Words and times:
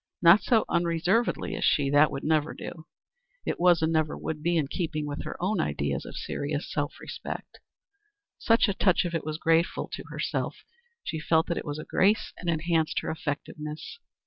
Not 0.19 0.41
so 0.41 0.65
unreservedly 0.67 1.55
as 1.55 1.63
she. 1.63 1.91
That 1.91 2.09
would 2.09 2.23
never 2.23 2.55
do. 2.55 2.87
It 3.45 3.59
was 3.59 3.83
and 3.83 3.93
never 3.93 4.17
would 4.17 4.41
be 4.41 4.57
in 4.57 4.67
keeping 4.67 5.05
with 5.05 5.23
her 5.25 5.37
own 5.39 5.59
ideas 5.61 6.05
of 6.05 6.15
serious 6.17 6.71
self 6.73 6.95
respect. 6.99 7.59
Still 8.39 8.57
a 8.69 8.73
touch 8.73 9.05
of 9.05 9.13
it 9.13 9.23
was 9.23 9.37
grateful 9.37 9.87
to 9.93 10.03
herself. 10.09 10.63
She 11.03 11.19
felt 11.19 11.45
that 11.49 11.57
it 11.57 11.65
was 11.65 11.77
a 11.77 11.85
grace 11.85 12.33
and 12.37 12.49
enhanced 12.49 13.01
her 13.01 13.11
effectiveness. 13.11 13.99